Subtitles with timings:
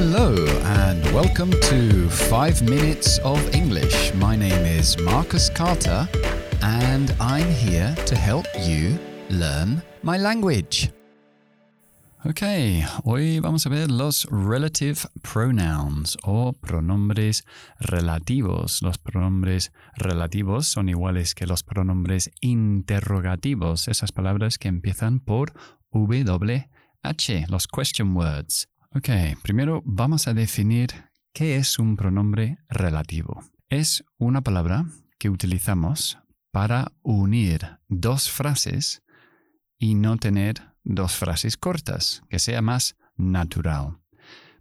[0.00, 0.32] Hello
[0.78, 4.14] and welcome to 5 Minutes of English.
[4.14, 6.08] My name is Marcus Carter
[6.62, 8.96] and I'm here to help you
[9.28, 10.92] learn my language.
[12.24, 12.42] Ok,
[13.02, 17.44] hoy vamos a ver los relative pronouns o pronombres
[17.80, 18.82] relativos.
[18.82, 25.54] Los pronombres relativos son iguales que los pronombres interrogativos, esas palabras que empiezan por
[25.90, 28.68] WH, los question words.
[28.94, 29.10] Ok,
[29.42, 30.88] primero vamos a definir
[31.34, 33.44] qué es un pronombre relativo.
[33.68, 34.86] Es una palabra
[35.18, 36.18] que utilizamos
[36.52, 39.02] para unir dos frases
[39.78, 43.98] y no tener dos frases cortas, que sea más natural.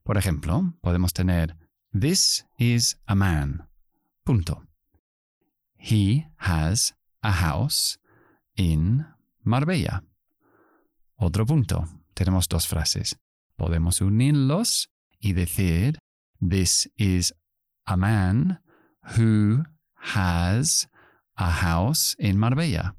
[0.04, 1.56] Por ejemplo, podemos tener
[1.98, 3.70] This is a man.
[4.26, 4.62] Punto.
[5.78, 7.98] He has a house
[8.56, 9.06] in
[9.42, 10.04] Marbella.
[11.16, 11.88] Otro punto.
[12.14, 13.18] Tenemos dos frases.
[13.58, 15.98] Podemos unirlos y decir
[16.40, 17.34] This is
[17.86, 18.62] a man
[19.18, 19.64] who
[19.96, 20.88] has
[21.36, 22.96] a house in Marbella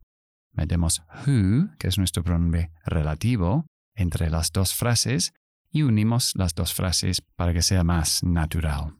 [0.59, 5.33] metemos who, que es nuestro pronombre relativo, entre las dos frases
[5.71, 8.97] y unimos las dos frases para que sea más natural.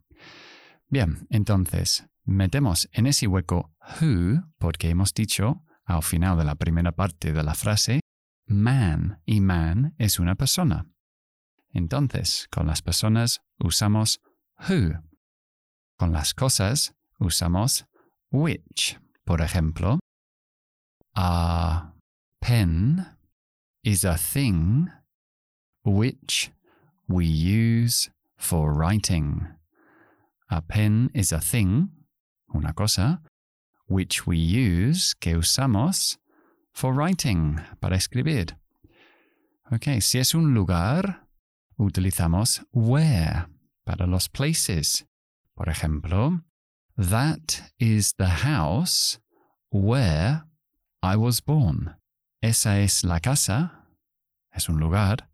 [0.89, 6.93] Bien, entonces, metemos en ese hueco who porque hemos dicho al final de la primera
[6.93, 8.01] parte de la frase
[8.47, 10.87] man y man es una persona.
[11.73, 14.21] Entonces, con las personas usamos
[14.69, 15.03] who.
[15.97, 17.85] Con las cosas usamos
[18.31, 18.99] which.
[19.25, 19.99] Por ejemplo,
[21.15, 21.93] a
[22.41, 23.07] pen
[23.83, 24.89] is a thing
[25.85, 26.51] which
[27.09, 29.47] we use for writing.
[30.51, 31.91] A pen is a thing,
[32.55, 33.21] una cosa,
[33.87, 36.17] which we use, que usamos,
[36.73, 38.57] for writing, para escribir.
[39.71, 41.28] Ok, si es un lugar,
[41.79, 43.47] utilizamos where
[43.85, 45.07] para los places.
[45.55, 46.45] Por ejemplo,
[46.97, 49.19] that is the house
[49.71, 50.45] where
[51.03, 51.97] I was born.
[52.43, 53.87] Esa es la casa,
[54.53, 55.29] es un lugar,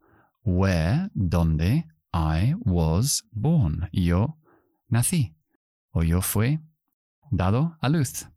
[0.45, 3.89] where, donde I was born.
[3.93, 4.39] Yo
[4.89, 5.35] nací.
[5.91, 6.61] O yo fui
[7.31, 8.29] dado a luz.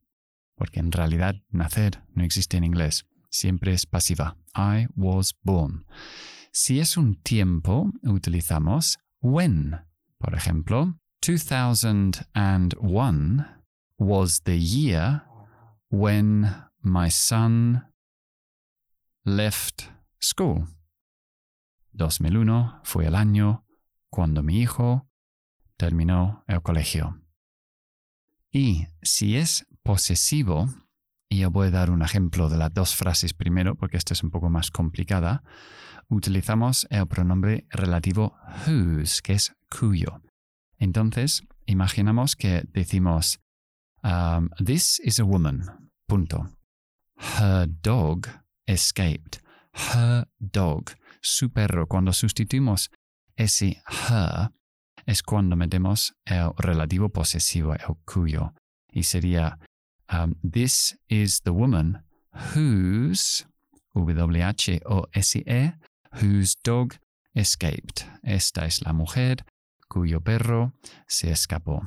[0.56, 3.06] Porque en realidad nacer no existe en inglés.
[3.30, 4.36] Siempre es pasiva.
[4.56, 5.86] I was born.
[6.52, 9.80] Si es un tiempo, utilizamos when.
[10.18, 13.46] Por ejemplo, 2001
[14.00, 15.24] was the year
[15.90, 17.84] when my son
[19.26, 20.68] left school.
[21.94, 23.66] 2001 fue el año
[24.10, 25.10] cuando mi hijo
[25.78, 27.22] terminó el colegio.
[28.52, 30.70] Y si es posesivo,
[31.30, 34.24] y yo voy a dar un ejemplo de las dos frases primero, porque esta es
[34.24, 35.44] un poco más complicada,
[36.08, 40.22] utilizamos el pronombre relativo whose, que es cuyo.
[40.80, 43.40] Entonces, imaginamos que decimos,
[44.04, 45.92] um, This is a woman.
[46.08, 46.50] Punto.
[47.40, 48.28] Her dog
[48.66, 49.42] escaped.
[49.74, 50.92] Her dog.
[51.22, 51.88] Su perro.
[51.88, 52.90] Cuando sustituimos
[53.36, 54.52] ese her
[55.06, 58.54] es cuando metemos el relativo posesivo, el cuyo.
[58.92, 59.58] Y sería
[60.10, 62.04] um, This is the woman
[62.54, 63.46] whose
[63.96, 65.74] W-H-O-S-E
[66.22, 66.94] whose dog
[67.34, 68.06] escaped.
[68.24, 69.46] Esta es la mujer
[69.88, 70.74] cuyo perro
[71.08, 71.82] se escapó.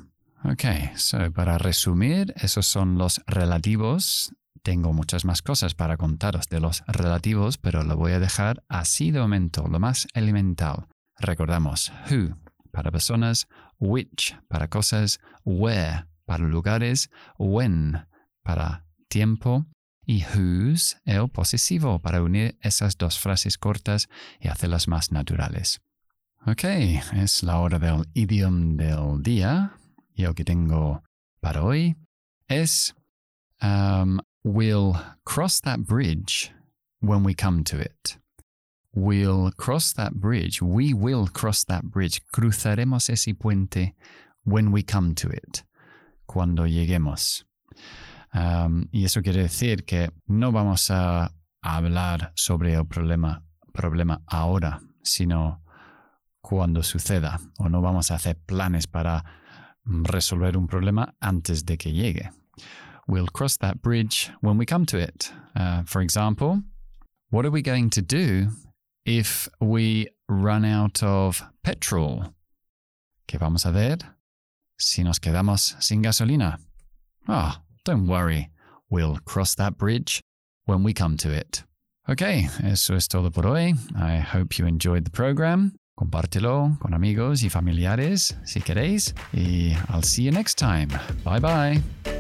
[0.44, 0.64] Ok,
[0.96, 4.32] so para resumir, esos son los relativos
[4.62, 9.10] tengo muchas más cosas para contaros de los relativos, pero lo voy a dejar así
[9.10, 10.86] de momento, lo más elemental.
[11.18, 12.36] Recordamos who
[12.70, 13.48] para personas,
[13.78, 18.06] which para cosas, where para lugares, when
[18.50, 19.64] para tiempo
[20.04, 24.08] y whose el posesivo para unir esas dos frases cortas
[24.40, 25.80] y hacerlas más naturales.
[26.48, 29.78] Ok, es la hora del idioma del día
[30.16, 31.04] y el que tengo
[31.40, 31.94] para hoy
[32.48, 32.92] es
[33.62, 36.50] um, We'll cross that bridge
[37.00, 38.16] when we come to it.
[38.92, 40.60] We'll cross that bridge.
[40.60, 42.20] We will cross that bridge.
[42.34, 43.92] Cruzaremos ese puente
[44.42, 45.62] when we come to it.
[46.26, 47.44] Cuando lleguemos.
[48.32, 54.80] Um, y eso quiere decir que no vamos a hablar sobre el problema, problema ahora,
[55.02, 55.62] sino
[56.40, 57.40] cuando suceda.
[57.58, 59.24] O no vamos a hacer planes para
[59.84, 62.30] resolver un problema antes de que llegue.
[63.06, 65.32] We'll cross that bridge when we come to it.
[65.56, 66.62] Uh, for example,
[67.30, 68.50] what are we going to do
[69.04, 72.34] if we run out of petrol?
[73.26, 73.98] ¿Qué vamos a ver
[74.78, 76.58] si nos quedamos sin gasolina?
[77.26, 78.50] Ah, don't worry.
[78.90, 80.20] We'll cross that bridge
[80.66, 81.64] when we come to it.
[82.08, 82.22] Ok,
[82.64, 83.74] eso es todo por hoy.
[83.94, 85.74] I hope you enjoyed the program.
[85.96, 89.14] Compártelo con amigos y familiares si queréis.
[89.32, 90.88] Y I'll see you next time.
[91.24, 92.19] Bye bye.